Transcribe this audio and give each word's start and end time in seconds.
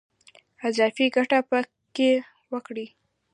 اضافي 0.67 1.05
ګټه 1.15 1.39
په 1.49 1.59
کې 1.95 2.09
وکړي. 2.53 2.85